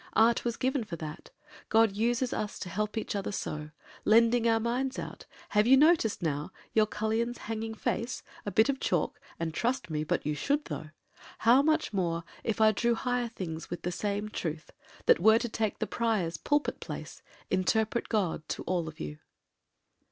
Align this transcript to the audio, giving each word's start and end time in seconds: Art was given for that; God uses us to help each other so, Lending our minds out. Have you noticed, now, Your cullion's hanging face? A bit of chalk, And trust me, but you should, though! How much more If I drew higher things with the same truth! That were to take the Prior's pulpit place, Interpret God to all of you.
Art 0.15 0.43
was 0.43 0.57
given 0.57 0.83
for 0.83 0.95
that; 0.95 1.29
God 1.69 1.91
uses 1.95 2.33
us 2.33 2.57
to 2.57 2.69
help 2.69 2.97
each 2.97 3.15
other 3.15 3.31
so, 3.31 3.69
Lending 4.03 4.47
our 4.47 4.59
minds 4.59 4.97
out. 4.97 5.27
Have 5.49 5.67
you 5.67 5.77
noticed, 5.77 6.23
now, 6.23 6.51
Your 6.73 6.87
cullion's 6.87 7.37
hanging 7.37 7.75
face? 7.75 8.23
A 8.43 8.49
bit 8.49 8.67
of 8.67 8.79
chalk, 8.79 9.19
And 9.39 9.53
trust 9.53 9.91
me, 9.91 10.03
but 10.03 10.25
you 10.25 10.33
should, 10.33 10.65
though! 10.65 10.89
How 11.37 11.61
much 11.61 11.93
more 11.93 12.23
If 12.43 12.59
I 12.59 12.71
drew 12.71 12.95
higher 12.95 13.27
things 13.29 13.69
with 13.69 13.83
the 13.83 13.91
same 13.91 14.29
truth! 14.29 14.71
That 15.05 15.19
were 15.19 15.37
to 15.37 15.47
take 15.49 15.77
the 15.77 15.85
Prior's 15.85 16.35
pulpit 16.37 16.79
place, 16.79 17.21
Interpret 17.51 18.09
God 18.09 18.49
to 18.49 18.63
all 18.63 18.87
of 18.87 18.99
you. 18.99 19.19